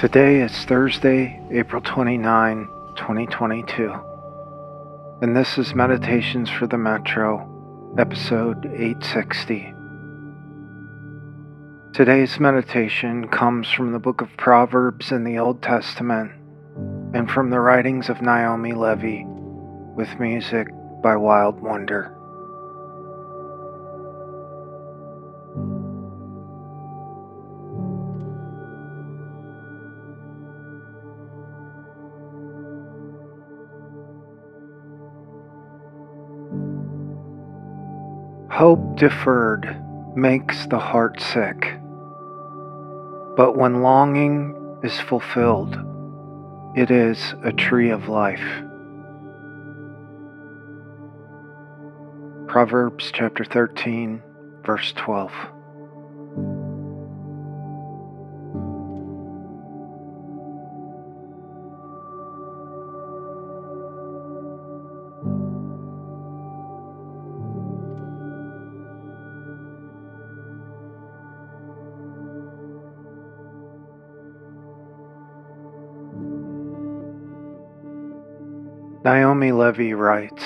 [0.00, 2.66] Today is Thursday, April 29,
[2.96, 3.94] 2022,
[5.20, 9.74] and this is Meditations for the Metro, episode 860.
[11.92, 16.32] Today's meditation comes from the book of Proverbs in the Old Testament
[17.12, 20.68] and from the writings of Naomi Levy with music
[21.02, 22.16] by Wild Wonder.
[38.60, 39.82] Hope deferred
[40.14, 41.78] makes the heart sick,
[43.34, 45.78] but when longing is fulfilled,
[46.76, 48.62] it is a tree of life.
[52.48, 54.22] Proverbs chapter 13,
[54.62, 55.32] verse 12.
[79.02, 80.44] Naomi Levy writes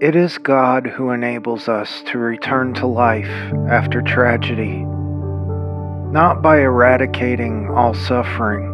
[0.00, 4.84] It is God who enables us to return to life after tragedy,
[6.12, 8.72] not by eradicating all suffering,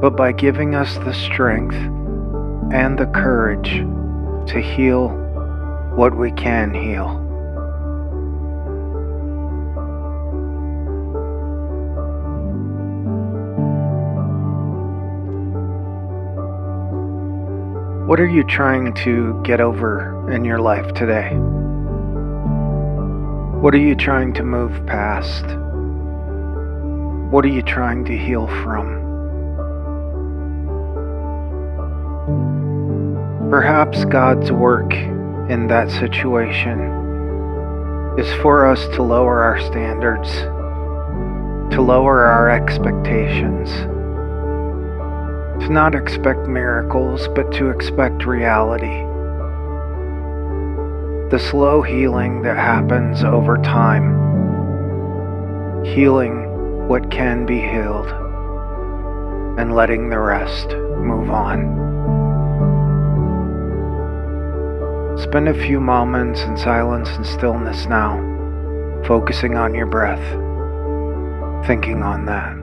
[0.00, 1.74] but by giving us the strength
[2.72, 3.84] and the courage
[4.52, 5.08] to heal
[5.96, 7.29] what we can heal.
[18.10, 21.30] What are you trying to get over in your life today?
[23.60, 25.44] What are you trying to move past?
[27.32, 28.98] What are you trying to heal from?
[33.48, 36.80] Perhaps God's work in that situation
[38.18, 40.32] is for us to lower our standards,
[41.76, 43.70] to lower our expectations
[45.60, 49.06] to not expect miracles, but to expect reality.
[51.30, 54.14] The slow healing that happens over time,
[55.84, 58.08] healing what can be healed,
[59.58, 61.78] and letting the rest move on.
[65.22, 68.16] Spend a few moments in silence and stillness now,
[69.06, 70.24] focusing on your breath,
[71.66, 72.59] thinking on that.